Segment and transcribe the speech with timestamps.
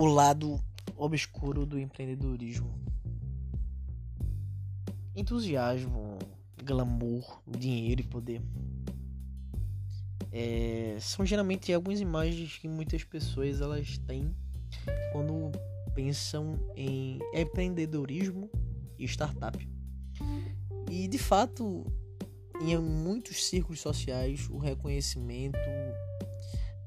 [0.00, 0.58] o lado
[0.96, 2.72] obscuro do empreendedorismo.
[5.14, 6.18] Entusiasmo,
[6.64, 8.40] glamour, dinheiro e poder.
[10.32, 14.34] É, são geralmente algumas imagens que muitas pessoas elas têm
[15.12, 15.52] quando
[15.94, 18.50] pensam em empreendedorismo
[18.98, 19.68] e startup.
[20.90, 21.84] E de fato,
[22.58, 25.58] em muitos círculos sociais, o reconhecimento,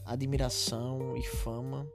[0.03, 1.87] admiração e fama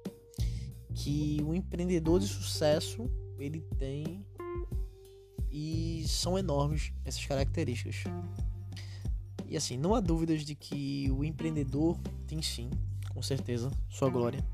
[0.99, 4.27] que o empreendedor de sucesso ele tem
[5.51, 8.03] e são enormes essas características.
[9.47, 12.69] E assim, não há dúvidas de que o empreendedor tem sim,
[13.15, 14.45] com certeza, sua glória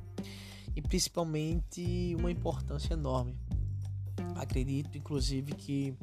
[0.77, 3.35] e principalmente uma importância enorme.
[4.37, 5.95] Acredito, inclusive, que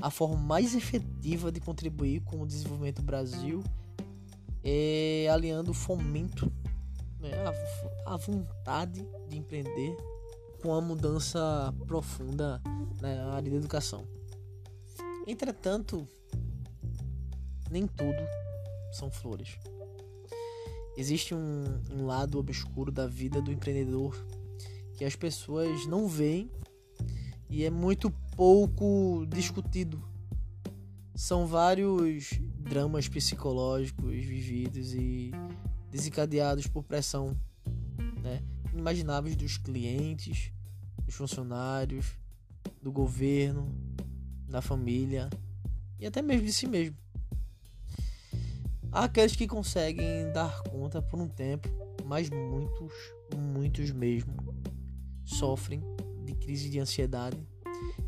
[0.00, 3.64] a forma mais efetiva de contribuir com o desenvolvimento do Brasil
[4.62, 6.52] é aliando o fomento,
[7.20, 9.96] né, a, a vontade de empreender
[10.62, 12.60] com a mudança profunda
[13.00, 14.04] na área da educação.
[15.26, 16.06] Entretanto,
[17.70, 18.18] nem tudo
[18.92, 19.58] são flores.
[20.96, 24.16] Existe um, um lado obscuro da vida do empreendedor
[24.96, 26.50] que as pessoas não veem
[27.48, 30.02] e é muito pouco discutido.
[31.14, 35.30] São vários dramas psicológicos vividos e
[35.90, 37.36] desencadeados por pressão
[38.22, 40.52] né, inimagináveis dos clientes,
[41.04, 42.16] dos funcionários,
[42.82, 43.74] do governo,
[44.48, 45.28] da família
[45.98, 46.96] e até mesmo de si mesmo.
[48.90, 51.68] Há aqueles que conseguem dar conta por um tempo,
[52.04, 52.92] mas muitos,
[53.36, 54.34] muitos mesmo,
[55.24, 55.82] sofrem
[56.24, 57.38] de crise de ansiedade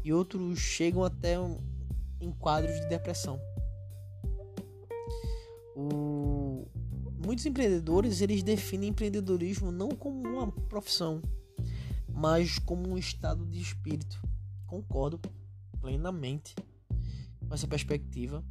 [0.02, 1.34] e outros chegam até
[2.20, 3.38] em quadros de depressão.
[7.22, 11.20] Muitos empreendedores eles definem empreendedorismo não como uma profissão,
[12.08, 14.20] mas como um estado de espírito.
[14.66, 15.20] Concordo
[15.82, 16.54] plenamente
[17.46, 18.42] com essa perspectiva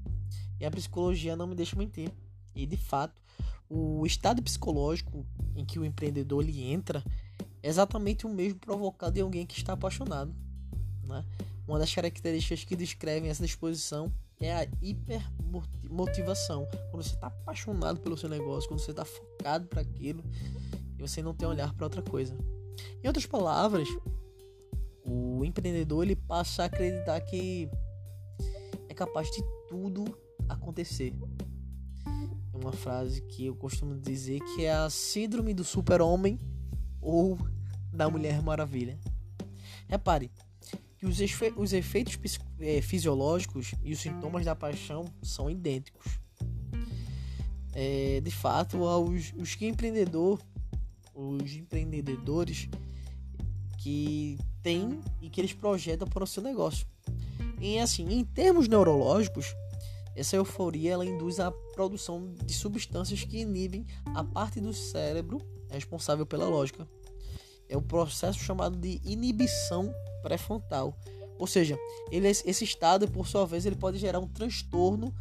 [0.60, 2.12] e a psicologia não me deixa mentir.
[2.54, 3.20] E de fato,
[3.68, 5.26] o estado psicológico
[5.56, 7.04] em que o empreendedor ele entra
[7.64, 10.32] é exatamente o mesmo provocado em alguém que está apaixonado.
[11.04, 11.26] Né?
[11.68, 16.68] Uma das características que descrevem essa disposição é a hipermotivação.
[16.90, 20.24] Quando você está apaixonado pelo seu negócio, quando você está focado para aquilo
[20.98, 22.38] e você não tem olhar para outra coisa.
[23.04, 23.88] Em outras palavras,
[25.04, 27.70] o empreendedor ele passa a acreditar que
[28.88, 30.06] é capaz de tudo
[30.48, 31.14] acontecer.
[32.54, 36.40] É uma frase que eu costumo dizer que é a síndrome do super-homem
[37.02, 37.38] ou
[37.92, 38.98] da Mulher Maravilha.
[39.88, 40.32] Repare
[41.00, 41.18] que os,
[41.56, 42.20] os efeitos
[42.60, 46.20] é, fisiológicos e os sintomas da paixão são idênticos.
[47.74, 50.42] É, de fato, os, os que empreendedor,
[51.16, 52.68] os empreendedores
[53.78, 56.86] que têm e que eles projetam para o seu negócio.
[57.62, 59.56] E assim, em termos neurológicos,
[60.16, 65.40] essa euforia ela induz a produção de substâncias que inibem a parte do cérebro
[65.70, 66.86] responsável pela lógica.
[67.70, 70.98] É o processo chamado de inibição pré-frontal.
[71.38, 71.78] Ou seja,
[72.12, 75.14] ele, esse estado, por sua vez, ele pode gerar um transtorno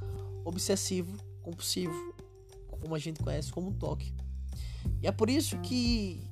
[0.44, 2.14] obsessivo compulsivo,
[2.81, 4.12] como a gente conhece como toque.
[5.00, 6.22] E é por isso que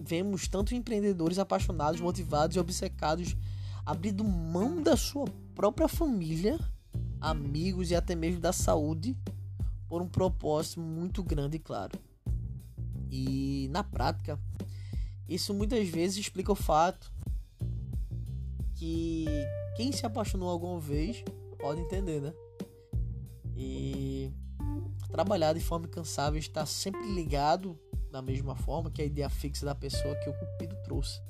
[0.00, 3.36] vemos tanto empreendedores apaixonados, motivados e obcecados
[3.84, 6.58] abrindo mão da sua própria família
[7.20, 9.16] amigos e até mesmo da saúde
[9.88, 11.98] por um propósito muito grande e claro.
[13.10, 14.38] E na prática,
[15.28, 17.12] isso muitas vezes explica o fato
[18.76, 19.26] que
[19.76, 21.24] quem se apaixonou alguma vez
[21.58, 22.32] pode entender, né?
[23.56, 24.30] E
[25.10, 27.78] trabalhar de forma incansável está sempre ligado
[28.10, 31.20] da mesma forma que a ideia fixa da pessoa que o Cupido trouxe.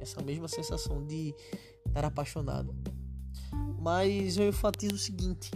[0.00, 1.34] Essa mesma sensação de
[1.86, 2.74] estar apaixonado.
[3.78, 5.50] Mas eu enfatizo o seguinte: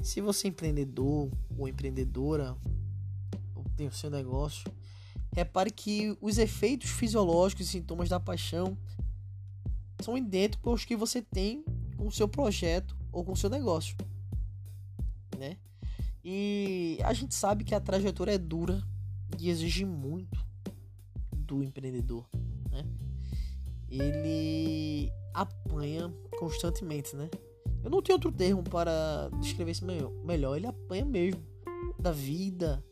[0.00, 2.56] se você é empreendedor ou empreendedora,
[3.54, 4.64] ou tem o seu negócio,
[5.32, 8.76] repare que os efeitos fisiológicos e sintomas da paixão
[10.02, 11.64] são idênticos aos que você tem
[11.96, 13.96] com o seu projeto ou com o seu negócio,
[15.38, 15.56] né?
[16.24, 18.82] E a gente sabe que a trajetória é dura
[19.38, 20.38] e exige muito
[21.32, 22.28] do empreendedor,
[22.70, 22.84] né?
[23.90, 27.28] Ele apanha constantemente, né?
[27.82, 30.56] Eu não tenho outro termo para descrever isso melhor.
[30.56, 31.42] Ele apanha mesmo
[31.98, 32.84] da vida,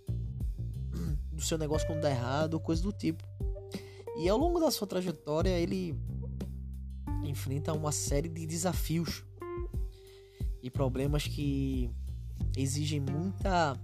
[1.32, 3.24] do seu negócio quando dá errado, coisa do tipo.
[4.18, 5.96] E ao longo da sua trajetória, ele
[7.31, 9.25] enfrenta uma série de desafios
[10.62, 11.91] e problemas que
[12.56, 13.79] exigem muita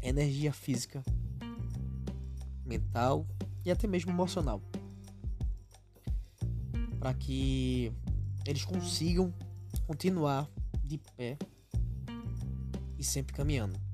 [0.00, 1.02] energia física,
[2.64, 3.26] mental
[3.64, 4.62] e até mesmo emocional.
[7.00, 7.90] para que
[8.46, 9.32] eles consigam
[9.86, 10.46] continuar
[10.84, 11.38] de pé
[12.98, 13.89] e sempre caminhando.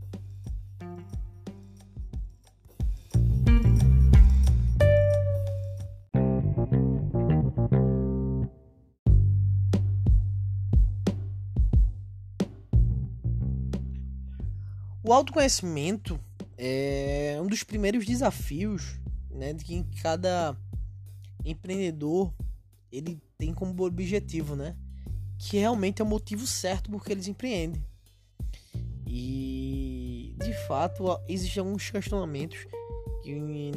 [15.06, 16.18] O autoconhecimento
[16.58, 18.98] é um dos primeiros desafios
[19.30, 20.56] né, de que cada
[21.44, 22.34] empreendedor
[22.90, 24.74] ele tem como objetivo, né,
[25.38, 27.80] que realmente é o motivo certo porque eles empreendem.
[29.06, 32.66] E de fato existem alguns questionamentos
[33.22, 33.70] que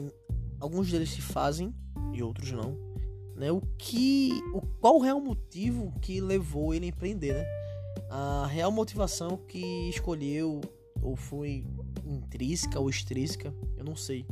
[0.60, 1.72] alguns deles se fazem
[2.12, 2.76] e outros não,
[3.36, 3.52] né?
[3.52, 7.46] O que, o qual o real motivo que levou ele a empreender, né?
[8.10, 10.60] A real motivação que escolheu
[11.02, 11.66] ou foi
[12.06, 14.26] intrínseca ou extrínseca, eu não sei.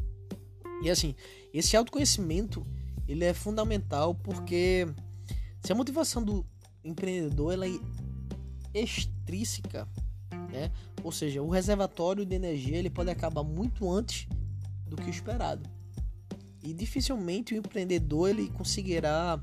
[0.81, 1.15] E assim,
[1.53, 2.65] esse autoconhecimento
[3.07, 4.87] ele é fundamental porque
[5.63, 6.45] se a motivação do
[6.83, 7.79] empreendedor ela é
[8.73, 9.87] extrínseca,
[10.51, 10.71] né?
[11.03, 14.27] Ou seja, o reservatório de energia ele pode acabar muito antes
[14.85, 15.69] do que o esperado.
[16.61, 19.41] E dificilmente o empreendedor ele conseguirá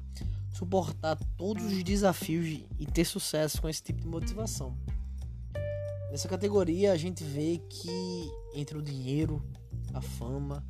[0.53, 4.76] suportar todos os desafios e ter sucesso com esse tipo de motivação.
[6.14, 7.90] Nessa categoria a gente vê que
[8.55, 9.44] entre o dinheiro,
[9.93, 10.64] a fama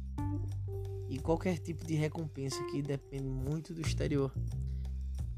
[1.07, 4.33] e qualquer tipo de recompensa que depende muito do exterior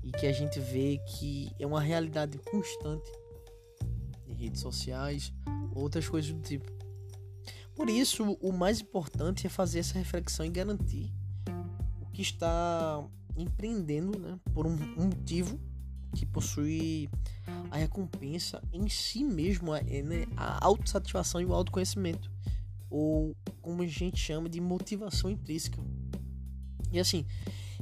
[0.05, 3.11] e que a gente vê que é uma realidade constante
[4.29, 5.33] em redes sociais,
[5.75, 6.71] outras coisas do tipo.
[7.75, 11.13] Por isso, o mais importante é fazer essa reflexão e garantir
[12.01, 13.05] o que está
[13.37, 15.59] empreendendo né, por um motivo
[16.17, 17.09] que possui
[17.71, 22.31] a recompensa em si mesmo, a, é, né, a autossatisfação e o autoconhecimento,
[22.89, 25.79] ou como a gente chama de motivação intrínseca.
[26.91, 27.27] E assim,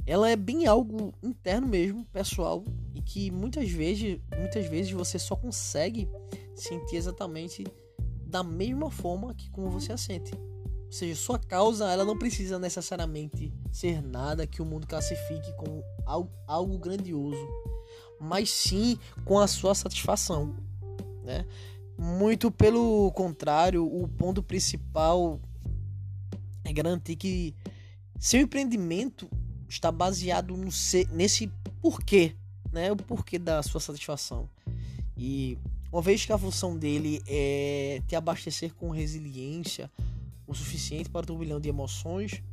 [0.05, 5.35] ela é bem algo interno mesmo, pessoal, e que muitas vezes, muitas vezes você só
[5.35, 6.07] consegue
[6.53, 7.63] sentir exatamente
[8.27, 10.33] da mesma forma que como você a sente.
[10.35, 15.83] Ou seja, sua causa ela não precisa necessariamente ser nada que o mundo classifique como
[16.05, 17.47] algo, algo grandioso
[18.19, 20.55] mas sim com a sua satisfação,
[21.23, 21.45] né?
[21.97, 25.39] Muito pelo contrário, o ponto principal
[26.63, 27.55] é garantir que
[28.19, 29.29] seu empreendimento
[29.69, 31.51] está baseado no ser, nesse
[31.81, 32.35] porquê,
[32.71, 32.91] né?
[32.91, 34.49] O porquê da sua satisfação.
[35.17, 35.57] E
[35.91, 39.89] uma vez que a função dele é te abastecer com resiliência
[40.47, 42.43] o suficiente para o turbilhão de emoções,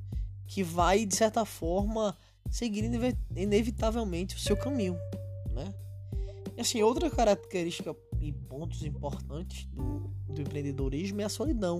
[0.47, 2.17] que vai de certa forma
[2.50, 2.85] seguir
[3.37, 4.97] inevitavelmente o seu caminho,
[5.52, 5.75] né?
[6.56, 11.78] E assim, outra característica e pontos importantes do, do empreendedorismo é a solidão.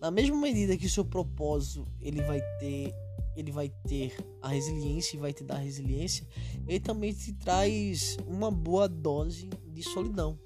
[0.00, 2.94] Na mesma medida que o seu propósito ele vai ter
[3.36, 6.26] ele vai ter a resiliência e vai te dar resiliência,
[6.66, 10.36] ele também te traz uma boa dose de solidão,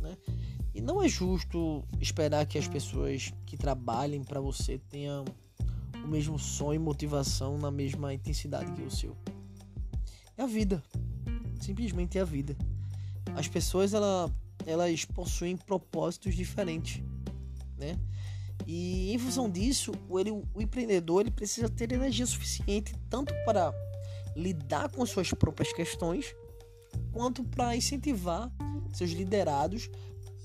[0.00, 0.16] né?
[0.72, 5.24] E não é justo esperar que as pessoas que trabalhem para você tenham
[6.04, 9.16] o mesmo sonho e motivação na mesma intensidade que o seu.
[10.36, 10.84] É a vida
[11.60, 12.56] simplesmente é a vida.
[13.34, 14.30] As pessoas ela,
[14.64, 17.02] elas possuem propósitos diferentes,
[17.76, 17.98] né?
[18.66, 23.72] E em função disso, o, ele, o empreendedor ele precisa ter energia suficiente tanto para
[24.34, 26.34] lidar com suas próprias questões,
[27.12, 28.50] quanto para incentivar
[28.92, 29.90] seus liderados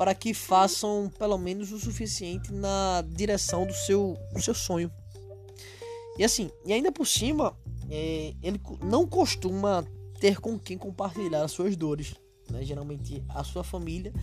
[0.01, 4.91] para que façam pelo menos o suficiente na direção do seu, do seu sonho.
[6.17, 7.55] E assim, e ainda por cima,
[7.87, 9.85] é, ele não costuma
[10.21, 12.13] ter com quem compartilhar as suas dores,
[12.47, 12.63] né?
[12.63, 14.13] Geralmente a sua família,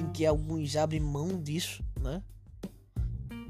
[0.00, 2.22] em que alguns abrem mão disso, né?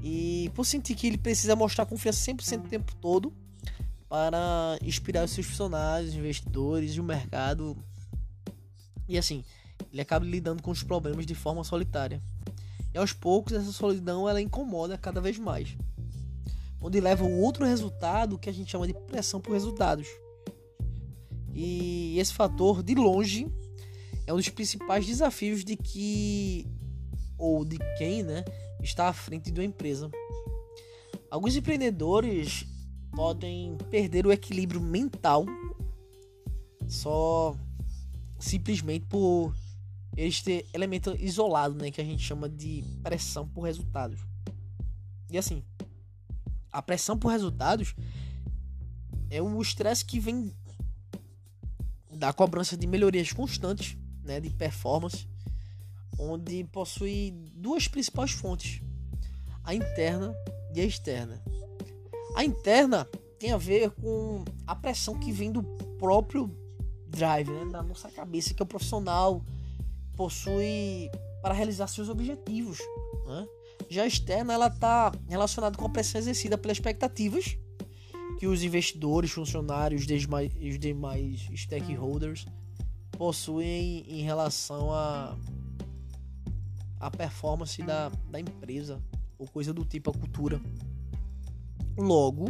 [0.03, 3.33] E por sentir que ele precisa mostrar confiança 100% o tempo todo
[4.09, 7.77] para inspirar os seus funcionários, investidores e o mercado.
[9.09, 9.45] E assim,
[9.93, 12.21] ele acaba lidando com os problemas de forma solitária.
[12.93, 15.77] E aos poucos essa solidão ela incomoda cada vez mais.
[16.81, 20.09] Onde leva um outro resultado que a gente chama de pressão por resultados.
[21.59, 23.51] E esse fator, de longe,
[24.27, 26.67] é um dos principais desafios de que
[27.39, 28.45] ou de quem, né,
[28.83, 30.11] está à frente de uma empresa.
[31.31, 32.67] Alguns empreendedores
[33.11, 35.47] podem perder o equilíbrio mental
[36.87, 37.57] só
[38.39, 39.57] simplesmente por
[40.15, 44.21] eles ter elemento isolado, né, que a gente chama de pressão por resultados.
[45.31, 45.65] E assim,
[46.71, 47.95] a pressão por resultados
[49.31, 50.53] é o estresse que vem
[52.17, 55.29] da cobrança de melhorias constantes né, de performance,
[56.19, 58.83] onde possui duas principais fontes,
[59.63, 60.35] a interna
[60.75, 61.43] e a externa.
[62.35, 63.09] A interna
[63.39, 65.63] tem a ver com a pressão que vem do
[65.99, 66.51] próprio
[67.07, 67.65] drive, né?
[67.65, 69.45] Na nossa cabeça, que é o profissional
[70.17, 71.11] possui
[71.43, 72.79] para realizar seus objetivos.
[73.27, 73.47] Né?
[73.89, 77.59] Já a externa, ela está relacionada com a pressão exercida pelas expectativas
[78.39, 82.47] que os investidores, funcionários e os demais stakeholders
[83.13, 85.37] possuem em relação a
[86.99, 89.03] a performance da, da empresa
[89.39, 90.61] ou coisa do tipo a cultura.
[91.97, 92.47] Logo,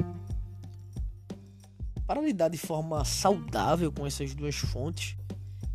[2.06, 5.16] para lidar de forma saudável com essas duas fontes,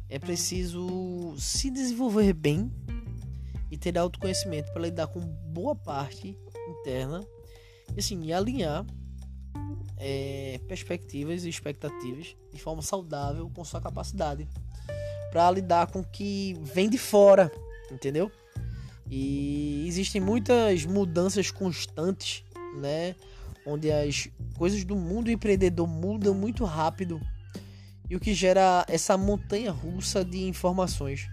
[0.09, 2.71] é preciso se desenvolver bem
[3.69, 6.37] e ter autoconhecimento para lidar com boa parte
[6.67, 7.25] interna
[7.95, 8.85] e assim alinhar
[10.03, 14.47] é, perspectivas e expectativas de forma saudável com sua capacidade
[15.31, 17.51] para lidar com o que vem de fora,
[17.91, 18.31] entendeu?
[19.09, 22.43] E existem muitas mudanças constantes,
[22.79, 23.15] né?
[23.65, 24.27] Onde as
[24.57, 27.21] coisas do mundo empreendedor mudam muito rápido
[28.09, 31.29] e o que gera essa montanha russa de informações.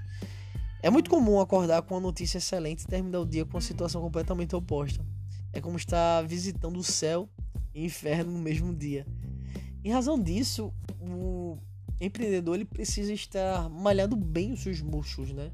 [0.82, 4.02] É muito comum acordar com uma notícia excelente e terminar o dia com uma situação
[4.02, 5.04] completamente oposta.
[5.52, 7.28] É como estar visitando o céu
[7.84, 9.06] inferno no mesmo dia.
[9.84, 11.58] Em razão disso, o
[12.00, 15.50] empreendedor ele precisa estar malhando bem os seus músculos, né?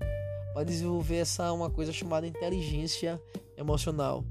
[0.55, 3.21] vai desenvolver essa uma coisa chamada inteligência
[3.59, 4.25] emocional.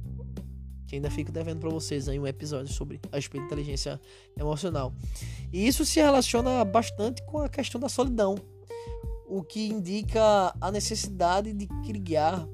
[0.88, 4.00] Que ainda fico devendo para vocês aí um episódio sobre a inteligência
[4.40, 4.94] emocional.
[5.52, 8.36] E isso se relaciona bastante com a questão da solidão,
[9.28, 12.48] o que indica a necessidade de criar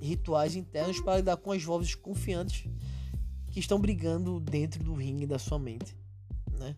[0.00, 2.64] rituais internos para lidar com as vozes confiantes
[3.50, 5.96] que estão brigando dentro do ringue da sua mente,
[6.58, 6.76] né?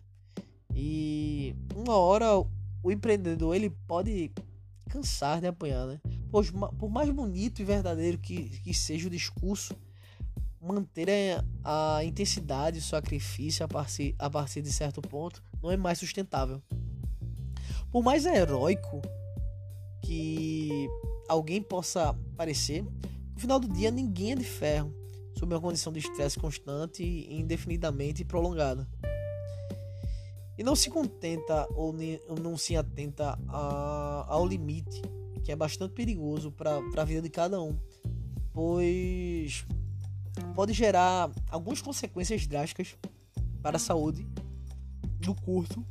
[0.75, 2.27] E uma hora
[2.81, 4.31] o empreendedor ele pode
[4.89, 6.01] cansar de apanhar, né?
[6.31, 9.75] Por, por mais bonito e verdadeiro que, que seja o discurso,
[10.59, 11.09] manter
[11.63, 15.99] a, a intensidade, o sacrifício a partir, a partir de certo ponto não é mais
[15.99, 16.61] sustentável.
[17.91, 19.01] Por mais heróico
[20.01, 20.87] que
[21.29, 25.02] alguém possa parecer, no final do dia ninguém é de ferro
[25.37, 28.87] sob uma condição de estresse constante e indefinidamente prolongada.
[30.57, 31.93] E não se contenta ou,
[32.41, 35.01] não se atenta a, ao limite,
[35.43, 37.77] que é bastante perigoso para a vida de cada um,
[38.53, 39.65] pois
[40.55, 42.95] pode gerar algumas consequências drásticas
[43.61, 44.27] para a saúde
[45.25, 45.85] no curto,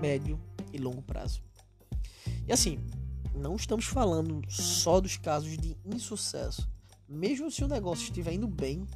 [0.00, 0.40] médio
[0.72, 1.42] e longo prazo.
[2.46, 2.78] E assim,
[3.34, 6.68] não estamos falando só dos casos de insucesso.
[7.08, 8.86] Mesmo se o negócio estiver indo bem,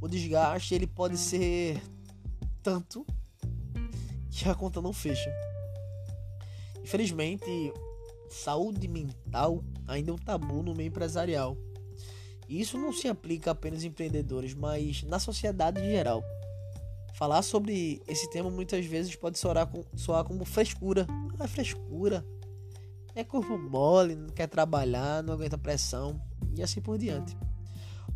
[0.00, 1.82] o desgaste ele pode ser
[2.62, 3.04] tanto
[4.30, 5.28] que a conta não fecha.
[6.82, 7.72] Infelizmente,
[8.30, 11.56] saúde mental ainda é um tabu no meio empresarial.
[12.48, 16.22] E isso não se aplica apenas em empreendedores, mas na sociedade em geral.
[17.14, 21.06] Falar sobre esse tema muitas vezes pode soar, soar como frescura.
[21.40, 22.24] Ah, é frescura.
[23.14, 26.22] É corpo mole, não quer trabalhar, não aguenta pressão
[26.54, 27.36] e assim por diante.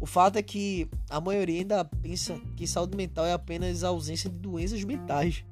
[0.02, 4.28] O fato é que a maioria ainda pensa que saúde mental é apenas a ausência
[4.28, 5.44] de doenças mentais.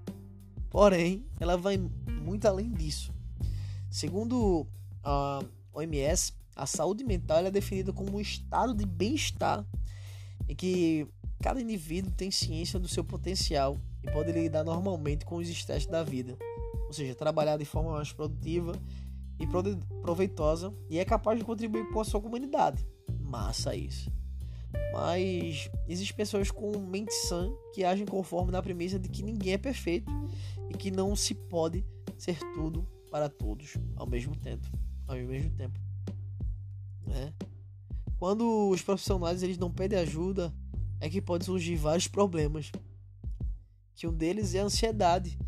[0.69, 1.79] Porém, ela vai
[2.21, 3.13] muito além disso.
[3.89, 4.67] Segundo
[5.05, 5.39] a
[5.73, 9.65] OMS, a saúde mental é definida como um estado de bem-estar
[10.49, 11.07] em que
[11.41, 16.03] cada indivíduo tem ciência do seu potencial e pode lidar normalmente com os estresses da
[16.03, 16.37] vida,
[16.89, 18.73] ou seja, trabalhar de forma mais produtiva
[19.39, 19.47] e
[20.03, 22.85] proveitosa e é capaz de contribuir com a sua comunidade.
[23.21, 24.11] Massa isso.
[24.93, 29.59] Mas existem pessoas com mente sã que agem conforme na premissa de que ninguém é
[29.59, 30.11] perfeito
[30.69, 31.85] e que não se pode
[32.19, 34.67] ser tudo para todos ao mesmo tempo.
[35.07, 35.79] Ao mesmo tempo.
[37.07, 37.33] Né?
[38.19, 40.53] Quando os profissionais eles não pedem ajuda,
[41.01, 42.71] é que pode surgir vários problemas.
[43.95, 45.39] Que um deles é a ansiedade.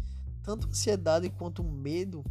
[0.42, 2.24] Tanto a ansiedade quanto o medo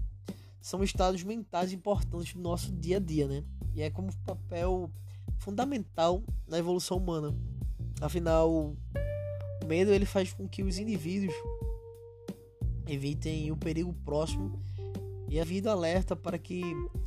[0.59, 3.43] são estados mentais importantes do nosso dia a dia, né?
[3.73, 4.91] E é como papel
[5.39, 7.35] fundamental na evolução humana.
[7.99, 8.77] Afinal, o
[9.67, 11.33] medo ele faz com que os indivíduos
[12.87, 14.61] evitem o perigo próximo
[15.29, 16.61] e a vida alerta para que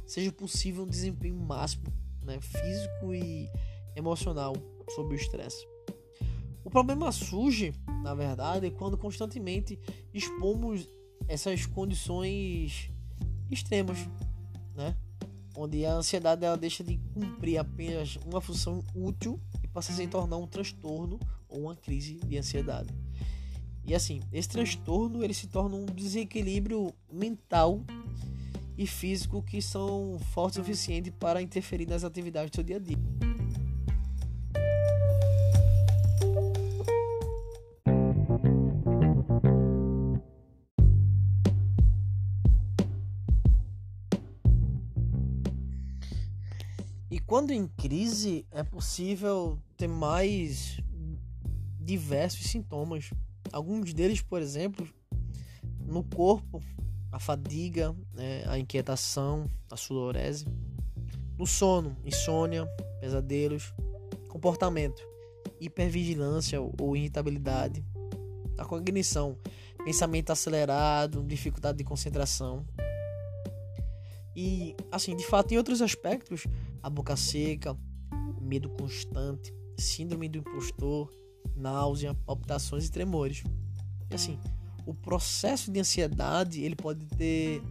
[0.06, 1.84] seja possível um desempenho máximo,
[2.22, 3.50] né, físico e
[3.94, 4.54] emocional
[4.94, 5.66] sob o estresse.
[6.64, 9.78] O problema surge, na verdade, quando constantemente
[10.12, 10.88] expomos
[11.28, 12.90] essas condições
[13.50, 13.98] extremas,
[14.74, 14.96] né?
[15.56, 20.06] Onde a ansiedade ela deixa de cumprir apenas uma função útil e passa a se
[20.06, 21.18] tornar um transtorno
[21.48, 22.92] ou uma crise de ansiedade.
[23.86, 27.82] E assim, esse transtorno ele se torna um desequilíbrio mental
[28.76, 32.80] e físico que são fortes o suficiente para interferir nas atividades do seu dia a
[32.80, 32.98] dia.
[47.34, 50.80] Quando em crise é possível ter mais
[51.80, 53.10] diversos sintomas.
[53.52, 54.88] Alguns deles, por exemplo,
[55.84, 56.62] no corpo,
[57.10, 60.46] a fadiga, né, a inquietação, a sudorese.
[61.36, 62.68] No sono, insônia,
[63.00, 63.74] pesadelos,
[64.28, 65.02] comportamento,
[65.60, 67.84] hipervigilância ou irritabilidade.
[68.56, 69.36] A cognição,
[69.84, 72.64] pensamento acelerado, dificuldade de concentração.
[74.36, 76.46] E, assim, de fato, em outros aspectos,
[76.84, 77.74] a boca seca,
[78.42, 81.10] medo constante, síndrome do impostor,
[81.56, 83.42] náusea, palpitações e tremores.
[84.10, 84.38] E assim,
[84.84, 87.62] o processo de ansiedade, ele pode ter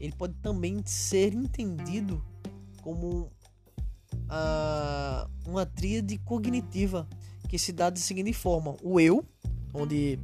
[0.00, 2.24] ele pode também ser entendido
[2.82, 3.30] como
[4.28, 7.08] a, uma tríade cognitiva
[7.48, 9.24] que se dá da seguinte forma: o eu,
[9.72, 10.18] onde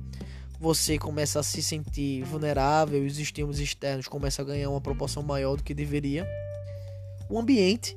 [0.58, 5.22] você começa a se sentir vulnerável e os estímulos externos começam a ganhar uma proporção
[5.22, 6.26] maior do que deveria.
[7.28, 7.96] O ambiente,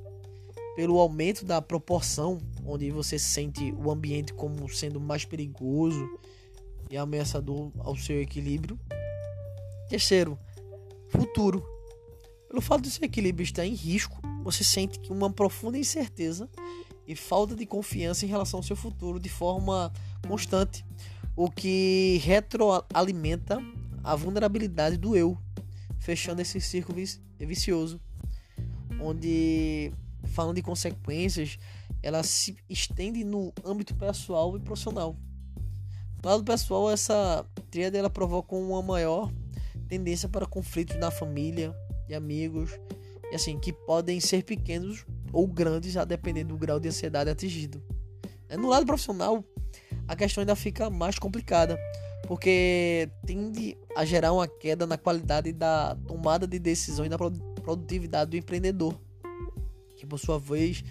[0.80, 6.10] pelo aumento da proporção, onde você sente o ambiente como sendo mais perigoso
[6.90, 8.80] e ameaçador ao seu equilíbrio.
[9.90, 10.40] Terceiro,
[11.10, 11.62] futuro.
[12.48, 16.50] Pelo fato de seu equilíbrio estar em risco, você sente uma profunda incerteza
[17.06, 19.92] e falta de confiança em relação ao seu futuro de forma
[20.26, 20.86] constante,
[21.36, 23.62] o que retroalimenta
[24.02, 25.38] a vulnerabilidade do eu,
[26.00, 27.00] fechando esse círculo
[27.38, 28.00] vicioso,
[29.02, 29.92] onde
[30.40, 31.60] falando de consequências,
[32.02, 35.18] ela se estende no âmbito pessoal e profissional.
[36.24, 39.30] No lado pessoal, essa tríade ela provoca uma maior
[39.90, 41.76] tendência para conflitos na família
[42.08, 42.72] e amigos,
[43.30, 47.84] e assim, que podem ser pequenos ou grandes a depender do grau de ansiedade atingido.
[48.58, 49.44] No lado profissional,
[50.08, 51.78] a questão ainda fica mais complicada,
[52.28, 58.32] porque tende a gerar uma queda na qualidade da tomada de decisão e na produtividade
[58.32, 58.98] do empreendedor,
[60.00, 60.84] que por sua vez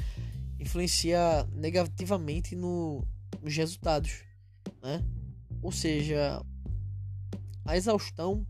[0.61, 3.03] influencia negativamente no,
[3.43, 4.23] nos resultados,
[4.83, 5.03] né?
[5.63, 6.45] Ou seja,
[7.65, 8.47] a exaustão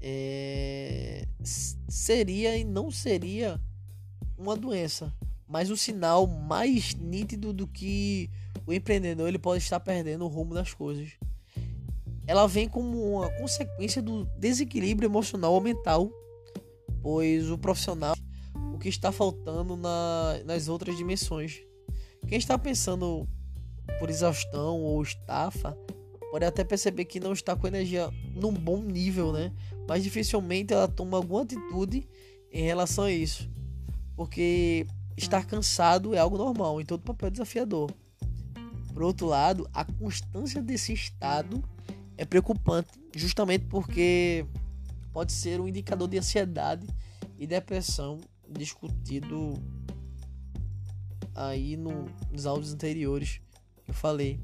[0.00, 1.26] é,
[1.88, 3.58] seria e não seria
[4.36, 5.12] uma doença,
[5.48, 8.30] mas o sinal mais nítido do que
[8.66, 11.12] o empreendedor ele pode estar perdendo o rumo das coisas.
[12.26, 16.10] Ela vem como uma consequência do desequilíbrio emocional ou mental,
[17.02, 18.14] pois o profissional
[18.84, 21.62] que está faltando na, nas outras dimensões.
[22.28, 23.26] Quem está pensando
[23.98, 25.74] por exaustão ou estafa
[26.30, 29.50] pode até perceber que não está com energia num bom nível, né?
[29.88, 32.06] Mas dificilmente ela toma alguma atitude
[32.52, 33.48] em relação a isso.
[34.14, 37.90] Porque estar cansado é algo normal em todo papel desafiador.
[38.92, 41.64] Por outro lado, a constância desse estado
[42.18, 44.44] é preocupante, justamente porque
[45.10, 46.86] pode ser um indicador de ansiedade
[47.38, 49.54] e depressão discutido
[51.34, 53.40] aí no, nos áudios anteriores
[53.84, 54.40] que eu falei.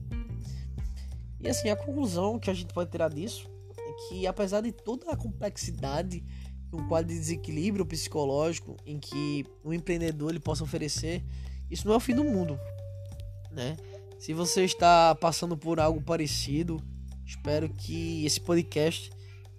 [1.40, 5.10] E assim, a conclusão que a gente pode tirar disso é que, apesar de toda
[5.10, 6.22] a complexidade
[6.72, 11.24] e um quadro de desequilíbrio psicológico em que o empreendedor ele possa oferecer,
[11.70, 12.58] isso não é o fim do mundo,
[13.50, 13.76] né?
[14.18, 16.82] Se você está passando por algo parecido,
[17.24, 19.10] espero que esse podcast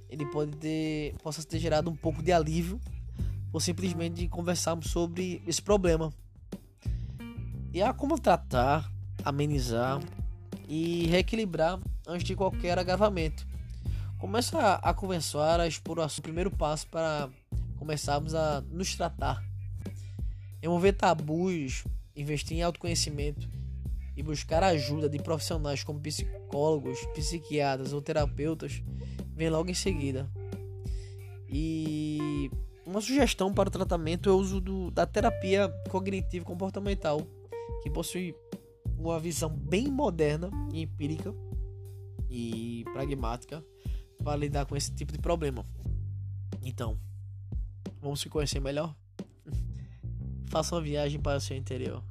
[0.08, 2.80] ele pode ter, possa ter gerado um pouco de alívio
[3.52, 6.14] ou simplesmente conversarmos sobre esse problema.
[7.74, 8.92] E há como tratar,
[9.24, 10.02] amenizar
[10.68, 13.46] e reequilibrar antes de qualquer agravamento.
[14.18, 17.30] Começa a conversar a expor o primeiro passo para
[17.78, 19.44] começarmos a nos tratar.
[20.62, 21.84] Remover tabus,
[22.16, 23.50] investir em autoconhecimento
[24.16, 28.84] e buscar a ajuda de profissionais como psicólogos, psiquiatras ou terapeutas
[29.34, 30.30] vem logo em seguida.
[31.50, 32.52] E
[32.86, 37.22] uma sugestão para o tratamento é o uso do, da terapia cognitivo comportamental,
[37.84, 38.36] que possui
[38.98, 41.34] uma visão bem moderna e empírica
[42.30, 43.64] e pragmática
[44.24, 45.66] para lidar com esse tipo de problema.
[46.64, 47.00] Então,
[48.00, 48.96] vamos se conhecer melhor?
[50.50, 52.04] Faça uma viagem para o seu interior.